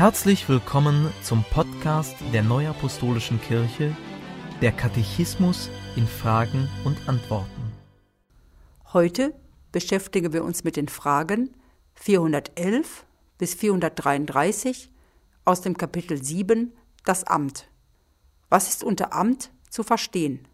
Herzlich 0.00 0.48
willkommen 0.48 1.12
zum 1.22 1.44
Podcast 1.44 2.16
der 2.32 2.42
Neuapostolischen 2.42 3.38
Kirche, 3.38 3.94
der 4.62 4.72
Katechismus 4.72 5.68
in 5.94 6.06
Fragen 6.06 6.70
und 6.84 7.06
Antworten. 7.06 7.70
Heute 8.94 9.34
beschäftigen 9.72 10.32
wir 10.32 10.42
uns 10.42 10.64
mit 10.64 10.76
den 10.76 10.88
Fragen 10.88 11.50
411 11.92 13.04
bis 13.36 13.52
433 13.52 14.90
aus 15.44 15.60
dem 15.60 15.76
Kapitel 15.76 16.24
7 16.24 16.72
Das 17.04 17.24
Amt. 17.24 17.68
Was 18.48 18.70
ist 18.70 18.82
unter 18.82 19.12
Amt 19.12 19.50
zu 19.68 19.82
verstehen? 19.82 20.48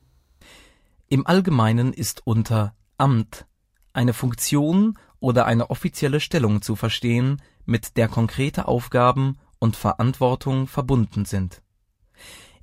Im 1.09 1.25
Allgemeinen 1.25 1.93
ist 1.93 2.21
unter 2.25 2.75
Amt 2.99 3.47
eine 3.93 4.13
Funktion 4.13 4.99
oder 5.21 5.47
eine 5.47 5.71
offizielle 5.71 6.21
Stellung 6.21 6.63
zu 6.63 6.77
verstehen, 6.77 7.43
mit 7.65 7.97
der 7.97 8.09
konkrete 8.09 8.69
Aufgaben 8.69 9.39
und 9.59 9.77
Verantwortung 9.77 10.67
verbunden 10.67 11.25
sind. 11.25 11.63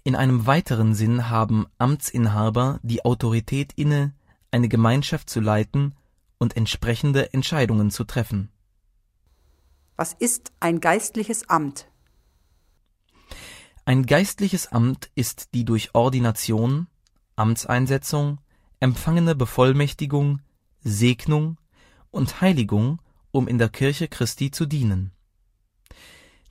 In 0.03 0.16
einem 0.16 0.45
weiteren 0.45 0.94
Sinn 0.94 1.30
haben 1.30 1.66
Amtsinhaber 1.77 2.80
die 2.84 3.05
Autorität 3.05 3.73
inne, 3.75 4.13
eine 4.52 4.67
Gemeinschaft 4.67 5.30
zu 5.30 5.39
leiten 5.39 5.95
und 6.38 6.58
entsprechende 6.58 7.34
Entscheidungen 7.34 7.89
zu 7.89 8.03
treffen. 8.03 8.49
Was 9.95 10.13
ist 10.13 10.52
ein 10.59 10.81
geistliches 10.81 11.49
Amt? 11.49 11.88
Ein 13.85 14.05
geistliches 14.05 14.72
Amt 14.72 15.09
ist 15.16 15.53
die 15.53 15.66
durch 15.66 15.94
Ordination, 15.94 16.88
Amtseinsetzung, 17.35 18.39
empfangene 18.80 19.35
Bevollmächtigung, 19.35 20.41
Segnung 20.81 21.58
und 22.13 22.41
Heiligung, 22.41 23.02
um 23.31 23.48
in 23.48 23.58
der 23.58 23.70
Kirche 23.70 24.08
Christi 24.08 24.52
zu 24.52 24.66
dienen. 24.66 25.11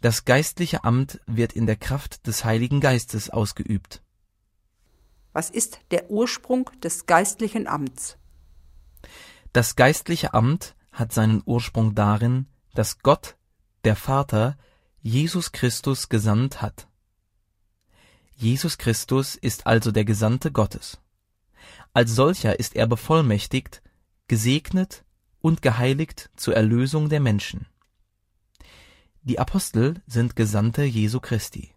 Das 0.00 0.24
geistliche 0.24 0.82
Amt 0.82 1.20
wird 1.26 1.52
in 1.52 1.66
der 1.66 1.76
Kraft 1.76 2.26
des 2.26 2.44
Heiligen 2.44 2.80
Geistes 2.80 3.30
ausgeübt. 3.30 4.02
Was 5.32 5.48
ist 5.48 5.78
der 5.92 6.10
Ursprung 6.10 6.68
des 6.82 7.06
geistlichen 7.06 7.68
Amts? 7.68 8.18
Das 9.52 9.76
geistliche 9.76 10.34
Amt 10.34 10.74
hat 10.90 11.12
seinen 11.12 11.42
Ursprung 11.46 11.94
darin, 11.94 12.46
dass 12.74 12.98
Gott, 12.98 13.36
der 13.84 13.96
Vater, 13.96 14.58
Jesus 15.00 15.52
Christus 15.52 16.08
gesandt 16.08 16.60
hat. 16.60 16.88
Jesus 18.36 18.76
Christus 18.76 19.36
ist 19.36 19.66
also 19.66 19.92
der 19.92 20.04
Gesandte 20.04 20.50
Gottes. 20.50 20.98
Als 21.94 22.12
solcher 22.12 22.58
ist 22.58 22.74
er 22.74 22.88
bevollmächtigt, 22.88 23.82
gesegnet 24.26 25.04
und 25.42 25.60
geheiligt 25.60 26.30
zur 26.36 26.56
Erlösung 26.56 27.10
der 27.10 27.20
Menschen. 27.20 27.66
Die 29.22 29.38
Apostel 29.38 30.00
sind 30.06 30.34
Gesandte 30.34 30.82
Jesu 30.84 31.20
Christi. 31.20 31.74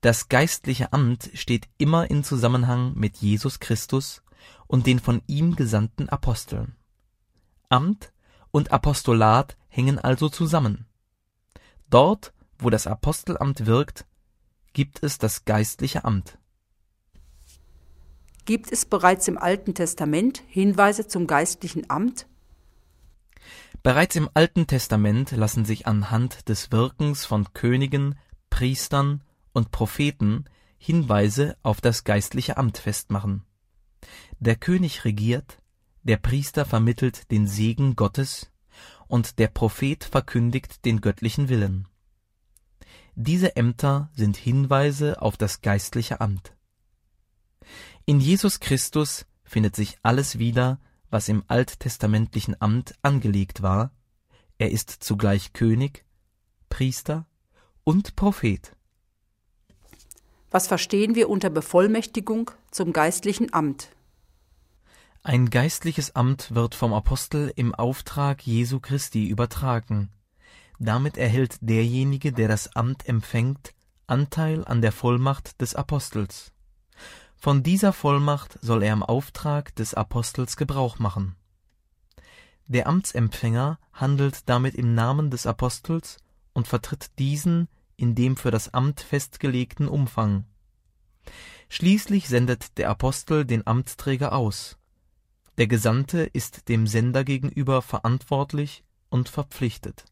Das 0.00 0.28
geistliche 0.28 0.94
Amt 0.94 1.30
steht 1.34 1.68
immer 1.76 2.10
in 2.10 2.24
Zusammenhang 2.24 2.94
mit 2.94 3.18
Jesus 3.18 3.60
Christus 3.60 4.22
und 4.66 4.86
den 4.86 4.98
von 4.98 5.20
ihm 5.26 5.56
gesandten 5.56 6.08
Aposteln. 6.08 6.74
Amt 7.68 8.12
und 8.50 8.72
Apostolat 8.72 9.56
hängen 9.68 9.98
also 9.98 10.28
zusammen. 10.28 10.86
Dort, 11.90 12.32
wo 12.58 12.70
das 12.70 12.86
Apostelamt 12.86 13.66
wirkt, 13.66 14.06
gibt 14.72 15.02
es 15.02 15.18
das 15.18 15.44
geistliche 15.44 16.04
Amt. 16.04 16.39
Gibt 18.44 18.72
es 18.72 18.84
bereits 18.84 19.28
im 19.28 19.38
Alten 19.38 19.74
Testament 19.74 20.42
Hinweise 20.48 21.06
zum 21.06 21.26
geistlichen 21.26 21.88
Amt? 21.90 22.26
Bereits 23.82 24.16
im 24.16 24.28
Alten 24.34 24.66
Testament 24.66 25.30
lassen 25.30 25.64
sich 25.64 25.86
anhand 25.86 26.48
des 26.48 26.70
Wirkens 26.70 27.24
von 27.24 27.52
Königen, 27.54 28.18
Priestern 28.50 29.22
und 29.52 29.70
Propheten 29.70 30.44
Hinweise 30.76 31.56
auf 31.62 31.80
das 31.80 32.04
geistliche 32.04 32.56
Amt 32.56 32.78
festmachen. 32.78 33.44
Der 34.38 34.56
König 34.56 35.04
regiert, 35.04 35.58
der 36.02 36.16
Priester 36.16 36.64
vermittelt 36.64 37.30
den 37.30 37.46
Segen 37.46 37.96
Gottes 37.96 38.50
und 39.06 39.38
der 39.38 39.48
Prophet 39.48 40.04
verkündigt 40.04 40.84
den 40.84 41.00
göttlichen 41.00 41.48
Willen. 41.48 41.86
Diese 43.14 43.56
Ämter 43.56 44.10
sind 44.14 44.36
Hinweise 44.36 45.20
auf 45.20 45.36
das 45.36 45.60
geistliche 45.60 46.20
Amt. 46.20 46.54
In 48.06 48.20
Jesus 48.20 48.60
Christus 48.60 49.26
findet 49.44 49.76
sich 49.76 49.98
alles 50.02 50.38
wieder, 50.38 50.78
was 51.10 51.28
im 51.28 51.42
alttestamentlichen 51.48 52.60
Amt 52.60 52.94
angelegt 53.02 53.62
war, 53.62 53.92
er 54.58 54.70
ist 54.70 54.90
zugleich 54.90 55.54
König, 55.54 56.04
Priester 56.68 57.26
und 57.82 58.14
Prophet. 58.14 58.76
Was 60.50 60.66
verstehen 60.66 61.14
wir 61.14 61.30
unter 61.30 61.48
Bevollmächtigung 61.48 62.50
zum 62.70 62.92
geistlichen 62.92 63.54
Amt? 63.54 63.88
Ein 65.22 65.48
geistliches 65.48 66.14
Amt 66.14 66.54
wird 66.54 66.74
vom 66.74 66.92
Apostel 66.92 67.52
im 67.56 67.74
Auftrag 67.74 68.46
Jesu 68.46 68.80
Christi 68.80 69.28
übertragen. 69.28 70.10
Damit 70.78 71.16
erhält 71.16 71.56
derjenige, 71.60 72.32
der 72.32 72.48
das 72.48 72.76
Amt 72.76 73.08
empfängt, 73.08 73.72
Anteil 74.06 74.64
an 74.64 74.82
der 74.82 74.92
Vollmacht 74.92 75.60
des 75.60 75.74
Apostels. 75.74 76.52
Von 77.42 77.62
dieser 77.62 77.94
Vollmacht 77.94 78.58
soll 78.60 78.82
er 78.82 78.92
im 78.92 79.02
Auftrag 79.02 79.74
des 79.74 79.94
Apostels 79.94 80.58
Gebrauch 80.58 80.98
machen. 80.98 81.36
Der 82.66 82.86
Amtsempfänger 82.86 83.78
handelt 83.94 84.46
damit 84.50 84.74
im 84.74 84.94
Namen 84.94 85.30
des 85.30 85.46
Apostels 85.46 86.18
und 86.52 86.68
vertritt 86.68 87.18
diesen 87.18 87.68
in 87.96 88.14
dem 88.14 88.36
für 88.36 88.50
das 88.50 88.74
Amt 88.74 89.00
festgelegten 89.00 89.88
Umfang. 89.88 90.44
Schließlich 91.70 92.28
sendet 92.28 92.76
der 92.76 92.90
Apostel 92.90 93.46
den 93.46 93.66
Amtsträger 93.66 94.34
aus. 94.34 94.76
Der 95.56 95.66
Gesandte 95.66 96.24
ist 96.24 96.68
dem 96.68 96.86
Sender 96.86 97.24
gegenüber 97.24 97.80
verantwortlich 97.80 98.84
und 99.08 99.30
verpflichtet. 99.30 100.04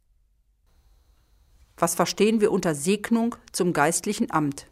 Was 1.77 1.95
verstehen 1.95 2.41
wir 2.41 2.53
unter 2.53 2.75
Segnung 2.75 3.37
zum 3.53 3.75
geistlichen 3.75 4.31
Amt? 4.31 4.67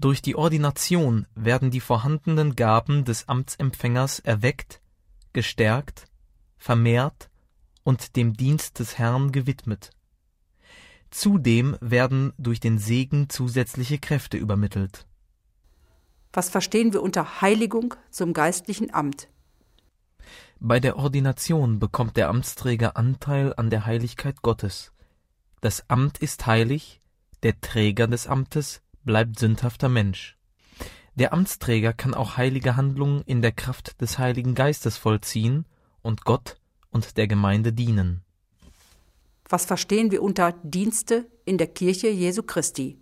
Durch 0.00 0.22
die 0.22 0.34
Ordination 0.34 1.26
werden 1.34 1.70
die 1.70 1.80
vorhandenen 1.80 2.56
Gaben 2.56 3.04
des 3.04 3.28
Amtsempfängers 3.28 4.18
erweckt, 4.20 4.80
gestärkt, 5.34 6.06
vermehrt 6.56 7.28
und 7.84 8.16
dem 8.16 8.32
Dienst 8.32 8.78
des 8.78 8.96
Herrn 8.96 9.30
gewidmet. 9.30 9.90
Zudem 11.10 11.76
werden 11.82 12.32
durch 12.38 12.60
den 12.60 12.78
Segen 12.78 13.28
zusätzliche 13.28 13.98
Kräfte 13.98 14.38
übermittelt. 14.38 15.06
Was 16.32 16.48
verstehen 16.48 16.94
wir 16.94 17.02
unter 17.02 17.42
Heiligung 17.42 17.94
zum 18.10 18.32
geistlichen 18.32 18.94
Amt? 18.94 19.28
Bei 20.60 20.80
der 20.80 20.96
Ordination 20.96 21.78
bekommt 21.78 22.16
der 22.16 22.30
Amtsträger 22.30 22.96
Anteil 22.96 23.52
an 23.54 23.68
der 23.68 23.84
Heiligkeit 23.84 24.40
Gottes. 24.40 24.92
Das 25.60 25.90
Amt 25.90 26.16
ist 26.16 26.46
heilig, 26.46 27.02
der 27.42 27.60
Träger 27.60 28.06
des 28.06 28.28
Amtes 28.28 28.80
bleibt 29.04 29.38
sündhafter 29.38 29.88
Mensch. 29.88 30.36
Der 31.14 31.32
Amtsträger 31.32 31.92
kann 31.92 32.14
auch 32.14 32.36
heilige 32.36 32.76
Handlungen 32.76 33.22
in 33.22 33.42
der 33.42 33.52
Kraft 33.52 34.00
des 34.00 34.18
Heiligen 34.18 34.54
Geistes 34.54 34.96
vollziehen 34.96 35.66
und 36.02 36.24
Gott 36.24 36.56
und 36.90 37.16
der 37.16 37.26
Gemeinde 37.26 37.72
dienen. 37.72 38.22
Was 39.48 39.66
verstehen 39.66 40.10
wir 40.10 40.22
unter 40.22 40.52
Dienste 40.62 41.26
in 41.44 41.58
der 41.58 41.66
Kirche 41.66 42.08
Jesu 42.08 42.42
Christi? 42.42 42.98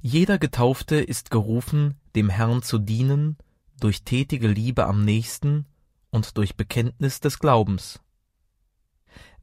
Jeder 0.00 0.38
Getaufte 0.38 0.96
ist 0.96 1.30
gerufen, 1.30 1.94
dem 2.16 2.28
Herrn 2.28 2.62
zu 2.62 2.78
dienen, 2.78 3.36
durch 3.80 4.02
tätige 4.02 4.48
Liebe 4.48 4.86
am 4.86 5.04
nächsten 5.04 5.66
und 6.10 6.36
durch 6.38 6.56
Bekenntnis 6.56 7.20
des 7.20 7.38
Glaubens 7.38 8.00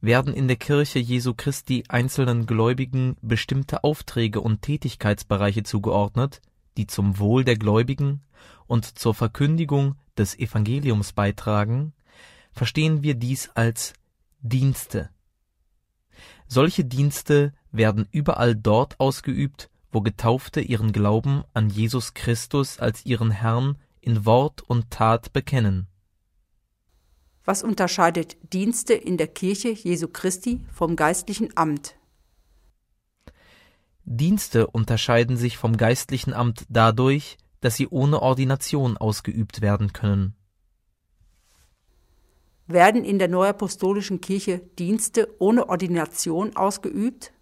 werden 0.02 0.34
in 0.34 0.48
der 0.48 0.56
Kirche 0.56 0.98
Jesu 0.98 1.32
Christi 1.32 1.84
einzelnen 1.88 2.44
Gläubigen 2.44 3.16
bestimmte 3.22 3.84
Aufträge 3.84 4.40
und 4.40 4.60
Tätigkeitsbereiche 4.60 5.62
zugeordnet, 5.62 6.42
die 6.76 6.88
zum 6.88 7.18
Wohl 7.18 7.44
der 7.44 7.56
Gläubigen 7.56 8.20
und 8.66 8.98
zur 8.98 9.14
Verkündigung 9.14 9.94
des 10.18 10.36
Evangeliums 10.38 11.12
beitragen, 11.12 11.92
verstehen 12.50 13.02
wir 13.02 13.14
dies 13.14 13.50
als 13.54 13.94
Dienste. 14.40 15.08
Solche 16.48 16.84
Dienste 16.84 17.54
werden 17.70 18.08
überall 18.10 18.56
dort 18.56 18.98
ausgeübt, 18.98 19.70
wo 19.92 20.00
Getaufte 20.00 20.60
ihren 20.60 20.92
Glauben 20.92 21.44
an 21.54 21.70
Jesus 21.70 22.12
Christus 22.12 22.80
als 22.80 23.06
ihren 23.06 23.30
Herrn 23.30 23.78
in 24.00 24.26
Wort 24.26 24.62
und 24.62 24.90
Tat 24.90 25.32
bekennen 25.32 25.86
was 27.44 27.62
unterscheidet 27.62 28.36
Dienste 28.52 28.94
in 28.94 29.16
der 29.16 29.28
Kirche 29.28 29.70
Jesu 29.70 30.08
Christi 30.08 30.64
vom 30.72 30.96
geistlichen 30.96 31.56
Amt? 31.56 31.96
Dienste 34.04 34.66
unterscheiden 34.66 35.36
sich 35.36 35.58
vom 35.58 35.76
geistlichen 35.76 36.34
Amt 36.34 36.66
dadurch, 36.68 37.38
dass 37.60 37.76
sie 37.76 37.88
ohne 37.88 38.20
Ordination 38.20 38.96
ausgeübt 38.96 39.60
werden 39.60 39.92
können. 39.92 40.34
Werden 42.66 43.04
in 43.04 43.18
der 43.18 43.28
Neuapostolischen 43.28 44.20
Kirche 44.20 44.60
Dienste 44.78 45.28
ohne 45.38 45.68
Ordination 45.68 46.56
ausgeübt? 46.56 47.32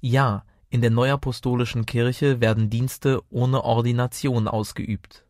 Ja, 0.00 0.44
in 0.70 0.80
der 0.80 0.90
Neuapostolischen 0.90 1.84
Kirche 1.84 2.40
werden 2.40 2.70
Dienste 2.70 3.22
ohne 3.28 3.64
Ordination 3.64 4.46
ausgeübt. 4.46 5.24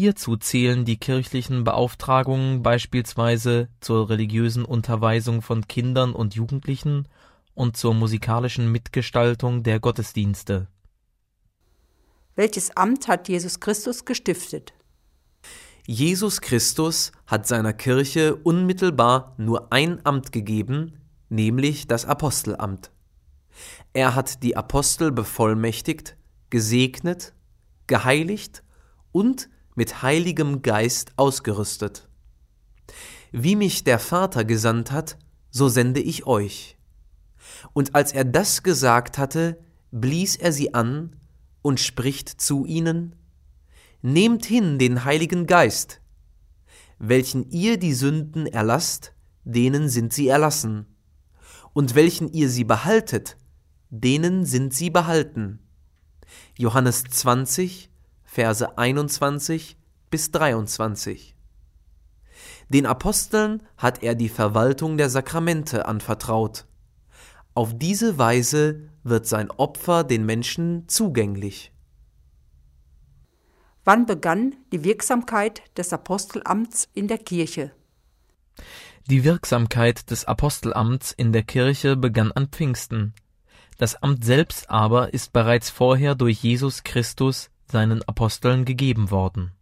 Hierzu 0.00 0.36
zählen 0.36 0.84
die 0.84 0.96
kirchlichen 0.96 1.64
Beauftragungen 1.64 2.62
beispielsweise 2.62 3.68
zur 3.80 4.08
religiösen 4.08 4.64
Unterweisung 4.64 5.42
von 5.42 5.66
Kindern 5.66 6.12
und 6.12 6.36
Jugendlichen 6.36 7.08
und 7.54 7.76
zur 7.76 7.94
musikalischen 7.94 8.70
Mitgestaltung 8.70 9.64
der 9.64 9.80
Gottesdienste. 9.80 10.68
Welches 12.36 12.76
Amt 12.76 13.08
hat 13.08 13.28
Jesus 13.28 13.58
Christus 13.58 14.04
gestiftet? 14.04 14.72
Jesus 15.84 16.42
Christus 16.42 17.10
hat 17.26 17.48
seiner 17.48 17.72
Kirche 17.72 18.36
unmittelbar 18.36 19.34
nur 19.36 19.72
ein 19.72 20.06
Amt 20.06 20.30
gegeben, 20.30 21.00
nämlich 21.28 21.88
das 21.88 22.04
Apostelamt. 22.04 22.92
Er 23.94 24.14
hat 24.14 24.44
die 24.44 24.56
Apostel 24.56 25.10
bevollmächtigt, 25.10 26.16
gesegnet, 26.50 27.34
geheiligt 27.88 28.62
und 29.10 29.48
mit 29.78 30.02
heiligem 30.02 30.62
Geist 30.62 31.12
ausgerüstet. 31.14 32.08
Wie 33.30 33.54
mich 33.54 33.84
der 33.84 34.00
Vater 34.00 34.44
gesandt 34.44 34.90
hat, 34.90 35.16
so 35.52 35.68
sende 35.68 36.00
ich 36.00 36.26
euch. 36.26 36.76
Und 37.74 37.94
als 37.94 38.10
er 38.10 38.24
das 38.24 38.64
gesagt 38.64 39.18
hatte, 39.18 39.60
blies 39.92 40.34
er 40.34 40.50
sie 40.50 40.74
an 40.74 41.14
und 41.62 41.78
spricht 41.78 42.40
zu 42.40 42.66
ihnen, 42.66 43.14
Nehmt 44.02 44.46
hin 44.46 44.80
den 44.80 45.04
Heiligen 45.04 45.46
Geist, 45.46 46.00
welchen 46.98 47.48
ihr 47.48 47.78
die 47.78 47.94
Sünden 47.94 48.48
erlasst, 48.48 49.12
denen 49.44 49.88
sind 49.88 50.12
sie 50.12 50.26
erlassen, 50.26 50.86
und 51.72 51.94
welchen 51.94 52.32
ihr 52.32 52.48
sie 52.48 52.64
behaltet, 52.64 53.36
denen 53.90 54.44
sind 54.44 54.74
sie 54.74 54.90
behalten. 54.90 55.60
Johannes 56.56 57.04
20, 57.04 57.88
Verse 58.30 58.76
21 58.76 59.78
bis 60.10 60.30
23. 60.32 61.34
Den 62.68 62.84
Aposteln 62.84 63.62
hat 63.78 64.02
er 64.02 64.14
die 64.14 64.28
Verwaltung 64.28 64.98
der 64.98 65.08
Sakramente 65.08 65.86
anvertraut. 65.86 66.66
Auf 67.54 67.76
diese 67.76 68.18
Weise 68.18 68.90
wird 69.02 69.26
sein 69.26 69.50
Opfer 69.50 70.04
den 70.04 70.26
Menschen 70.26 70.86
zugänglich. 70.88 71.72
Wann 73.84 74.04
begann 74.04 74.54
die 74.72 74.84
Wirksamkeit 74.84 75.62
des 75.78 75.94
Apostelamts 75.94 76.90
in 76.92 77.08
der 77.08 77.18
Kirche? 77.18 77.72
Die 79.08 79.24
Wirksamkeit 79.24 80.10
des 80.10 80.26
Apostelamts 80.26 81.12
in 81.12 81.32
der 81.32 81.44
Kirche 81.44 81.96
begann 81.96 82.30
an 82.32 82.48
Pfingsten. 82.48 83.14
Das 83.78 84.02
Amt 84.02 84.22
selbst 84.22 84.68
aber 84.68 85.14
ist 85.14 85.32
bereits 85.32 85.70
vorher 85.70 86.14
durch 86.14 86.42
Jesus 86.42 86.84
Christus 86.84 87.48
seinen 87.70 88.02
Aposteln 88.04 88.64
gegeben 88.64 89.10
worden. 89.10 89.52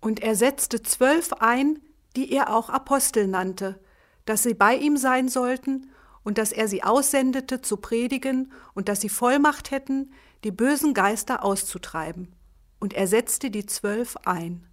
Und 0.00 0.20
er 0.20 0.34
setzte 0.34 0.82
zwölf 0.82 1.32
ein, 1.34 1.78
die 2.16 2.32
er 2.32 2.54
auch 2.54 2.68
Apostel 2.68 3.26
nannte, 3.28 3.80
dass 4.24 4.42
sie 4.42 4.54
bei 4.54 4.76
ihm 4.76 4.96
sein 4.96 5.28
sollten 5.28 5.90
und 6.24 6.38
dass 6.38 6.52
er 6.52 6.68
sie 6.68 6.82
aussendete 6.82 7.62
zu 7.62 7.76
predigen 7.76 8.52
und 8.74 8.88
dass 8.88 9.00
sie 9.00 9.08
Vollmacht 9.08 9.70
hätten, 9.70 10.12
die 10.44 10.50
bösen 10.50 10.94
Geister 10.94 11.44
auszutreiben. 11.44 12.34
Und 12.78 12.94
er 12.94 13.06
setzte 13.06 13.50
die 13.50 13.66
zwölf 13.66 14.16
ein. 14.24 14.66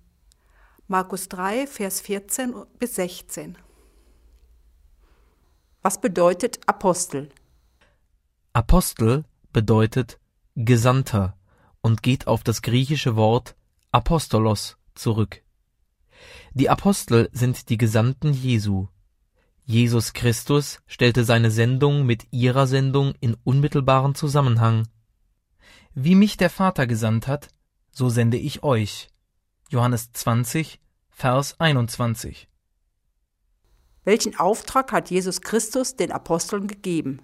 Markus 0.88 1.30
3, 1.30 1.68
Vers 1.68 2.01
14 2.01 2.56
bis 2.80 2.95
16. 2.95 3.57
Was 5.81 6.01
bedeutet 6.01 6.59
Apostel? 6.65 7.30
Apostel 8.53 9.25
bedeutet 9.53 10.19
Gesandter 10.56 11.38
und 11.81 12.03
geht 12.03 12.27
auf 12.27 12.43
das 12.43 12.61
griechische 12.61 13.15
Wort 13.15 13.55
Apostolos 13.91 14.77
zurück. 14.95 15.41
Die 16.53 16.69
Apostel 16.69 17.29
sind 17.31 17.69
die 17.69 17.77
Gesandten 17.77 18.33
Jesu. 18.33 18.87
Jesus 19.65 20.13
Christus 20.13 20.79
stellte 20.87 21.23
seine 21.23 21.51
Sendung 21.51 22.05
mit 22.05 22.27
ihrer 22.31 22.67
Sendung 22.67 23.13
in 23.19 23.37
unmittelbaren 23.43 24.15
Zusammenhang. 24.15 24.87
Wie 25.93 26.15
mich 26.15 26.37
der 26.37 26.49
Vater 26.49 26.87
gesandt 26.87 27.27
hat, 27.27 27.49
so 27.91 28.09
sende 28.09 28.37
ich 28.37 28.63
euch. 28.63 29.09
Johannes 29.69 30.11
20, 30.13 30.79
Vers 31.09 31.59
21. 31.59 32.47
Welchen 34.05 34.39
Auftrag 34.39 34.91
hat 34.91 35.11
Jesus 35.11 35.41
Christus 35.41 35.95
den 35.95 36.11
Aposteln 36.11 36.67
gegeben? 36.67 37.21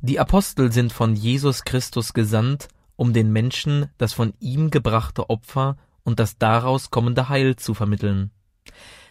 Die 0.00 0.18
Apostel 0.18 0.72
sind 0.72 0.92
von 0.92 1.14
Jesus 1.14 1.64
Christus 1.64 2.12
gesandt, 2.12 2.68
um 3.00 3.14
den 3.14 3.32
Menschen 3.32 3.88
das 3.96 4.12
von 4.12 4.34
ihm 4.40 4.68
gebrachte 4.68 5.30
Opfer 5.30 5.78
und 6.02 6.20
das 6.20 6.36
daraus 6.36 6.90
kommende 6.90 7.30
Heil 7.30 7.56
zu 7.56 7.72
vermitteln. 7.72 8.30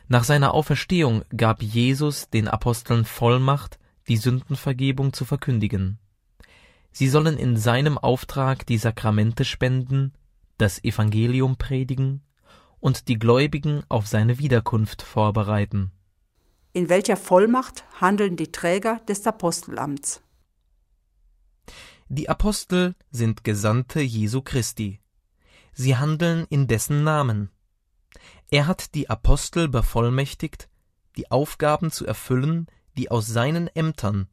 Nach 0.07 0.23
seiner 0.23 0.53
Auferstehung 0.53 1.23
gab 1.35 1.63
Jesus 1.63 2.29
den 2.29 2.47
Aposteln 2.47 3.03
Vollmacht, 3.03 3.79
die 4.07 4.17
Sündenvergebung 4.17 5.11
zu 5.11 5.25
verkündigen. 5.25 5.97
Sie 6.91 7.09
sollen 7.09 7.35
in 7.35 7.57
seinem 7.57 7.97
Auftrag 7.97 8.67
die 8.67 8.77
Sakramente 8.77 9.43
spenden, 9.43 10.13
das 10.59 10.83
Evangelium 10.83 11.57
predigen 11.57 12.21
und 12.79 13.07
die 13.07 13.17
Gläubigen 13.17 13.81
auf 13.89 14.05
seine 14.05 14.37
Wiederkunft 14.37 15.01
vorbereiten. 15.01 15.89
In 16.73 16.89
welcher 16.89 17.17
Vollmacht 17.17 17.85
handeln 17.99 18.35
die 18.35 18.51
Träger 18.51 19.01
des 19.07 19.25
Apostelamts? 19.25 20.21
Die 22.11 22.27
Apostel 22.27 22.95
sind 23.11 23.43
Gesandte 23.43 24.01
Jesu 24.01 24.41
Christi. 24.41 24.99
Sie 25.73 25.95
handeln 25.95 26.47
in 26.49 26.65
dessen 26.65 27.03
Namen. 27.03 27.51
Er 28.49 28.65
hat 28.65 28.95
die 28.95 29.11
Apostel 29.11 29.67
bevollmächtigt, 29.67 30.69
die 31.17 31.29
Aufgaben 31.29 31.91
zu 31.91 32.07
erfüllen, 32.07 32.65
die 32.97 33.11
aus 33.11 33.27
seinen 33.27 33.67
Ämtern 33.67 34.27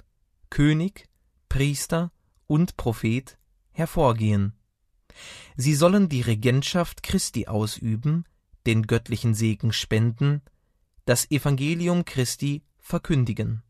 König, 0.49 1.07
Priester 1.51 2.13
und 2.47 2.79
Prophet 2.79 3.37
hervorgehen. 3.73 4.55
Sie 5.59 5.75
sollen 5.75 6.09
die 6.09 6.23
Regentschaft 6.23 7.03
Christi 7.03 7.47
ausüben, 7.47 8.25
den 8.65 8.87
göttlichen 8.87 9.35
Segen 9.35 9.75
spenden, 9.75 10.41
das 11.05 11.31
Evangelium 11.31 12.07
Christi 12.07 12.63
verkündigen. 12.79 13.63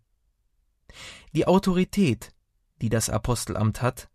Die 1.32 1.48
Autorität, 1.48 2.35
die 2.80 2.88
das 2.88 3.10
Apostelamt 3.10 3.82
hat, 3.82 4.08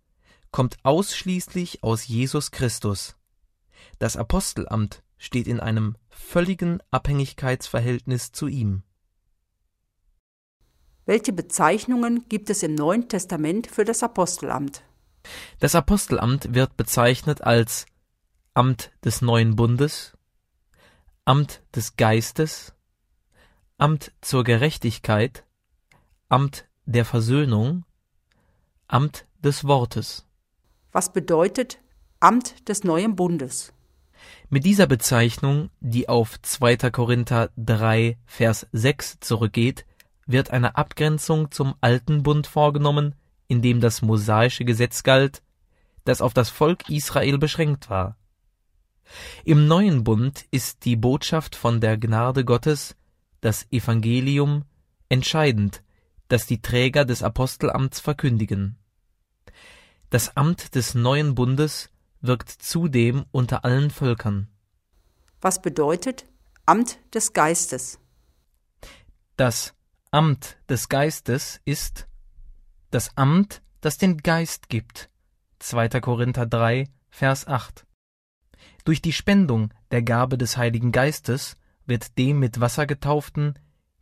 kommt 0.52 0.78
ausschließlich 0.84 1.84
aus 1.84 2.08
Jesus 2.08 2.52
Christus. 2.52 3.16
Das 4.00 4.18
Apostelamt 4.18 5.04
steht 5.18 5.48
in 5.48 5.60
einem 5.60 5.96
völligen 6.10 6.82
Abhängigkeitsverhältnis 6.92 8.32
zu 8.32 8.48
ihm. 8.48 8.84
Welche 11.06 11.34
Bezeichnungen 11.34 12.26
gibt 12.30 12.50
es 12.50 12.64
im 12.64 12.76
Neuen 12.76 13.10
Testament 13.10 13.68
für 13.68 13.86
das 13.86 14.04
Apostelamt? 14.04 14.84
Das 15.60 15.76
Apostelamt 15.76 16.54
wird 16.54 16.78
bezeichnet 16.78 17.42
als 17.42 17.86
Amt 18.54 18.92
des 19.04 19.22
neuen 19.22 19.56
Bundes, 19.56 20.14
Amt 21.26 21.62
des 21.76 21.96
Geistes, 21.96 22.74
Amt 23.78 24.12
zur 24.22 24.44
Gerechtigkeit, 24.44 25.46
Amt 26.30 26.68
der 26.86 27.06
Versöhnung, 27.06 27.86
Amt 28.92 29.26
des 29.42 29.64
Wortes. 29.64 30.28
Was 30.92 31.14
bedeutet 31.14 31.80
Amt 32.20 32.68
des 32.68 32.84
neuen 32.84 33.16
Bundes? 33.16 33.72
Mit 34.50 34.66
dieser 34.66 34.86
Bezeichnung, 34.86 35.70
die 35.80 36.10
auf 36.10 36.42
2. 36.42 36.76
Korinther 36.92 37.52
3, 37.56 38.18
Vers 38.26 38.68
6 38.74 39.22
zurückgeht, 39.22 39.86
wird 40.26 40.52
eine 40.52 40.76
Abgrenzung 40.76 41.52
zum 41.52 41.74
alten 41.80 42.22
Bund 42.22 42.48
vorgenommen, 42.48 43.16
in 43.48 43.62
dem 43.62 43.80
das 43.80 44.02
mosaische 44.02 44.66
Gesetz 44.66 45.04
galt, 45.04 45.42
das 46.04 46.22
auf 46.22 46.34
das 46.34 46.50
Volk 46.50 46.90
Israel 46.90 47.38
beschränkt 47.38 47.90
war. 47.90 48.18
Im 49.46 49.68
neuen 49.68 50.04
Bund 50.04 50.44
ist 50.52 50.84
die 50.84 50.98
Botschaft 50.98 51.56
von 51.56 51.80
der 51.80 51.98
Gnade 51.98 52.44
Gottes, 52.44 52.98
das 53.40 53.72
Evangelium, 53.72 54.66
entscheidend, 55.08 55.82
das 56.28 56.46
die 56.46 56.62
Träger 56.62 57.06
des 57.06 57.24
Apostelamts 57.24 58.02
verkündigen. 58.02 58.78
Das 60.12 60.36
Amt 60.36 60.76
des 60.76 60.94
neuen 60.94 61.36
Bundes 61.36 61.90
wirkt 62.20 62.50
zudem 62.50 63.24
unter 63.32 63.64
allen 63.64 63.90
Völkern. 63.90 64.50
Was 65.40 65.62
bedeutet 65.62 66.26
Amt 66.66 67.00
des 67.14 67.32
Geistes? 67.32 67.98
Das 69.38 69.74
Amt 70.12 70.58
des 70.68 70.90
Geistes 70.90 71.62
ist 71.64 72.10
das 72.90 73.16
Amt, 73.16 73.62
das 73.80 73.98
den 73.98 74.18
Geist 74.18 74.68
gibt. 74.68 75.10
2. 75.60 75.88
Korinther 76.02 76.46
3, 76.46 76.90
Vers 77.10 77.48
8. 77.48 77.86
Durch 78.84 79.02
die 79.02 79.14
Spendung 79.14 79.74
der 79.92 80.02
Gabe 80.02 80.38
des 80.38 80.58
Heiligen 80.58 80.92
Geistes 80.92 81.56
wird 81.86 82.18
dem 82.18 82.38
mit 82.38 82.60
Wasser 82.60 82.86
getauften 82.86 83.58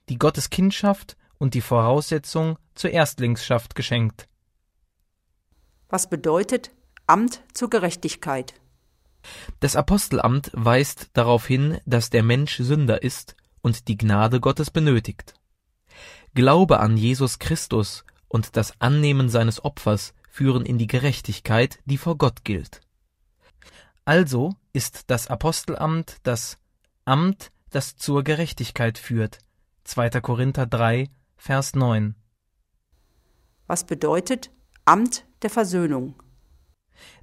die 0.10 0.18
Gotteskindschaft 0.18 1.18
und 1.38 1.54
die 1.54 1.62
Voraussetzung 1.62 2.58
zur 2.74 2.90
Erstlingschaft 2.90 3.76
geschenkt. 3.76 4.29
Was 5.90 6.08
bedeutet 6.08 6.70
Amt 7.08 7.42
zur 7.54 7.72
Gerechtigkeit? 7.72 8.54
Das 9.60 9.76
Apostelamt 9.76 10.52
weist 10.54 11.10
darauf 11.14 11.48
hin, 11.48 11.80
dass 11.86 12.12
der 12.12 12.22
Mensch 12.22 12.58
Sünder 12.58 13.02
ist 13.02 13.36
und 13.62 13.88
die 13.88 13.98
Gnade 13.98 14.40
Gottes 14.40 14.70
benötigt. 14.70 15.34
Glaube 16.36 16.80
an 16.80 16.96
Jesus 16.96 17.40
Christus 17.40 18.06
und 18.28 18.56
das 18.56 18.80
Annehmen 18.80 19.30
seines 19.30 19.66
Opfers 19.66 20.14
führen 20.30 20.64
in 20.64 20.78
die 20.78 20.88
Gerechtigkeit, 20.88 21.80
die 21.86 21.98
vor 21.98 22.20
Gott 22.20 22.44
gilt. 22.44 22.82
Also 24.06 24.56
ist 24.72 25.10
das 25.10 25.28
Apostelamt 25.28 26.18
das 26.22 26.60
Amt, 27.04 27.52
das 27.72 27.98
zur 27.98 28.24
Gerechtigkeit 28.24 29.00
führt. 29.00 29.40
2. 29.86 30.22
Korinther 30.22 30.68
3, 30.68 31.10
Vers 31.36 31.74
9. 31.74 32.14
Was 33.66 33.86
bedeutet 33.86 34.52
Amt 34.86 35.26
der 35.42 35.50
Versöhnung? 35.50 36.16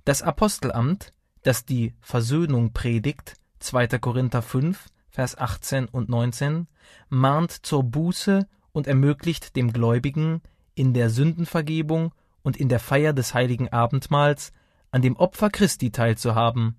Das 0.04 0.22
Apostelamt, 0.22 1.12
das 1.42 1.64
die 1.64 1.94
Versöhnung 2.00 2.72
predigt, 2.72 3.34
2. 3.60 3.98
Korinther 3.98 4.42
5, 4.42 4.86
Vers 5.10 5.38
18 5.38 5.86
und 5.86 6.08
19, 6.08 6.66
mahnt 7.08 7.66
zur 7.66 7.82
Buße 7.82 8.46
und 8.72 8.86
ermöglicht 8.86 9.56
dem 9.56 9.72
Gläubigen 9.72 10.42
in 10.74 10.92
der 10.92 11.10
Sündenvergebung 11.10 12.12
und 12.42 12.56
in 12.56 12.68
der 12.68 12.80
Feier 12.80 13.12
des 13.12 13.34
heiligen 13.34 13.72
Abendmahls 13.72 14.52
an 14.90 15.02
dem 15.02 15.16
Opfer 15.16 15.50
Christi 15.50 15.90
teilzuhaben. 15.90 16.76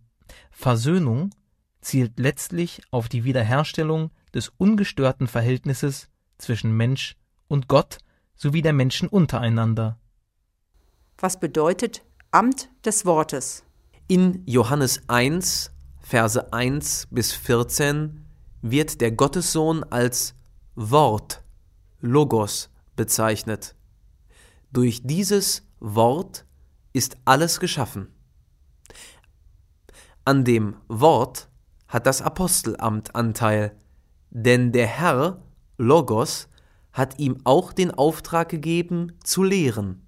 Versöhnung 0.51 1.31
zielt 1.81 2.19
letztlich 2.19 2.81
auf 2.91 3.09
die 3.09 3.23
Wiederherstellung 3.23 4.11
des 4.33 4.49
ungestörten 4.57 5.27
Verhältnisses 5.27 6.09
zwischen 6.37 6.75
Mensch 6.75 7.15
und 7.47 7.67
Gott 7.67 7.99
sowie 8.35 8.61
der 8.61 8.73
Menschen 8.73 9.07
untereinander. 9.07 9.97
Was 11.19 11.39
bedeutet 11.39 12.05
Amt 12.29 12.69
des 12.85 13.03
Wortes? 13.03 13.63
In 14.07 14.43
Johannes 14.45 15.01
1, 15.07 15.71
Verse 15.99 16.53
1 16.53 17.07
bis 17.09 17.33
14 17.33 18.23
wird 18.61 19.01
der 19.01 19.11
Gottessohn 19.13 19.83
als 19.85 20.35
Wort, 20.75 21.41
Logos, 22.01 22.69
bezeichnet. 22.95 23.75
Durch 24.71 25.01
dieses 25.07 25.63
Wort 25.79 26.45
ist 26.93 27.17
alles 27.25 27.59
geschaffen. 27.59 28.13
An 30.23 30.45
dem 30.45 30.75
Wort 30.87 31.49
hat 31.87 32.05
das 32.05 32.21
Apostelamt 32.21 33.15
Anteil, 33.15 33.75
denn 34.29 34.71
der 34.71 34.85
Herr, 34.85 35.41
Logos, 35.79 36.47
hat 36.93 37.17
ihm 37.17 37.39
auch 37.43 37.73
den 37.73 37.89
Auftrag 37.89 38.49
gegeben, 38.49 39.13
zu 39.23 39.41
lehren. 39.41 40.06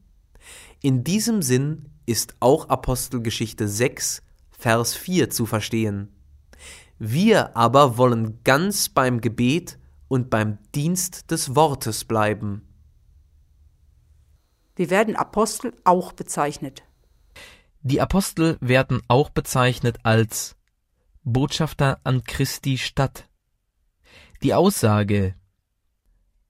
In 0.82 1.04
diesem 1.04 1.42
Sinn 1.42 1.90
ist 2.06 2.36
auch 2.40 2.70
Apostelgeschichte 2.70 3.68
6, 3.68 4.22
Vers 4.52 4.96
4 4.96 5.30
zu 5.30 5.46
verstehen. 5.46 6.10
Wir 6.98 7.58
aber 7.58 7.98
wollen 7.98 8.44
ganz 8.44 8.88
beim 8.88 9.20
Gebet 9.20 9.78
und 10.08 10.30
beim 10.30 10.58
Dienst 10.74 11.32
des 11.32 11.56
Wortes 11.56 12.06
bleiben. 12.06 12.66
Wir 14.78 14.90
werden 14.90 15.18
Apostel 15.18 15.74
auch 15.84 16.14
bezeichnet. 16.14 16.84
Die 17.82 18.00
Apostel 18.00 18.58
werden 18.62 19.02
auch 19.10 19.30
bezeichnet 19.30 19.98
als 20.04 20.56
Botschafter 21.24 22.00
an 22.06 22.24
Christi 22.24 22.78
Stadt. 22.78 23.28
Die 24.44 24.54
Aussage 24.54 25.36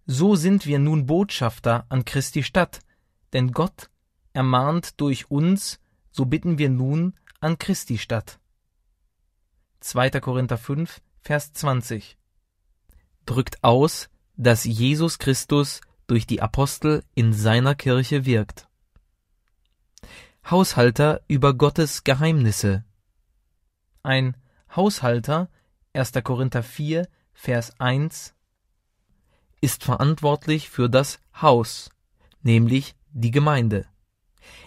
So 0.05 0.36
sind 0.36 0.67
wir 0.67 0.77
nun 0.77 1.07
Botschafter 1.07 1.88
an 1.89 2.05
Christi 2.05 2.43
Stadt, 2.43 2.79
denn 3.33 3.51
Gott 3.51 3.89
ermahnt 4.39 5.01
durch 5.01 5.29
uns, 5.29 5.81
so 6.12 6.24
bitten 6.24 6.58
wir 6.58 6.69
nun 6.69 7.13
an 7.41 7.58
Christi 7.58 7.98
Stadt. 7.98 8.39
2. 9.81 10.22
Korinther 10.22 10.58
5, 10.58 11.01
Vers 11.19 11.51
20 11.51 12.17
drückt 13.25 13.62
aus, 13.65 14.10
dass 14.38 14.63
Jesus 14.63 15.19
Christus 15.19 15.81
durch 16.08 16.25
die 16.25 16.41
Apostel 16.41 17.03
in 17.15 17.34
seiner 17.34 17.75
Kirche 17.75 18.24
wirkt. 18.24 18.69
Haushalter 20.50 21.19
über 21.27 21.53
Gottes 21.53 22.05
Geheimnisse. 22.05 22.86
Ein 24.03 24.38
Haushalter, 24.74 25.50
1. 25.91 26.13
Korinther 26.24 26.63
4, 26.63 27.10
Vers 27.34 27.77
1, 27.77 28.36
ist 29.60 29.84
verantwortlich 29.84 30.69
für 30.69 30.89
das 30.89 31.19
Haus, 31.41 31.89
nämlich 32.41 32.96
die 33.12 33.31
Gemeinde. 33.31 33.86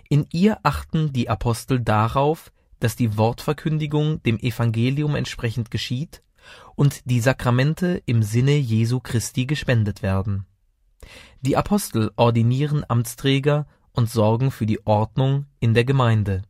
In 0.09 0.27
ihr 0.33 0.59
achten 0.63 1.13
die 1.13 1.29
Apostel 1.29 1.81
darauf, 1.81 2.53
dass 2.81 2.97
die 2.97 3.17
Wortverkündigung 3.17 4.23
dem 4.23 4.39
Evangelium 4.39 5.15
entsprechend 5.15 5.71
geschieht 5.71 6.23
und 6.75 7.09
die 7.11 7.21
Sakramente 7.21 8.03
im 8.07 8.23
Sinne 8.23 8.57
Jesu 8.57 9.01
Christi 9.01 9.47
gespendet 9.47 10.03
werden. 10.03 10.47
Die 11.41 11.57
Apostel 11.57 12.11
ordinieren 12.17 12.85
Amtsträger 12.89 13.67
und 13.93 14.11
sorgen 14.11 14.51
für 14.51 14.67
die 14.67 14.85
Ordnung 14.87 15.47
in 15.61 15.75
der 15.75 15.85
Gemeinde. 15.85 16.43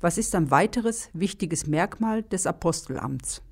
Was 0.00 0.18
ist 0.18 0.34
ein 0.34 0.50
weiteres 0.50 1.10
wichtiges 1.12 1.66
Merkmal 1.66 2.22
des 2.22 2.46
Apostelamts? 2.46 3.42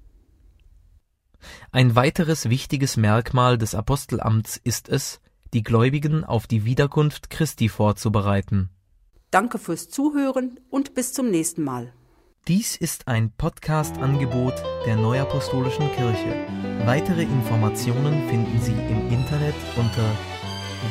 Ein 1.72 1.96
weiteres 1.96 2.48
wichtiges 2.48 2.96
Merkmal 2.96 3.58
des 3.58 3.74
Apostelamts 3.74 4.56
ist 4.56 4.88
es, 4.88 5.20
die 5.52 5.62
Gläubigen 5.62 6.24
auf 6.24 6.46
die 6.46 6.64
Wiederkunft 6.64 7.30
Christi 7.30 7.68
vorzubereiten. 7.68 8.70
Danke 9.30 9.58
fürs 9.58 9.88
Zuhören 9.88 10.60
und 10.70 10.94
bis 10.94 11.12
zum 11.12 11.30
nächsten 11.30 11.62
Mal. 11.62 11.92
Dies 12.48 12.76
ist 12.76 13.08
ein 13.08 13.32
Podcast-Angebot 13.36 14.54
der 14.86 14.94
Neuapostolischen 14.94 15.90
Kirche. 15.92 16.46
Weitere 16.84 17.22
Informationen 17.22 18.28
finden 18.28 18.60
Sie 18.60 18.70
im 18.72 19.10
Internet 19.10 19.56
unter 19.76 20.16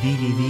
www.nak.org. 0.01 0.45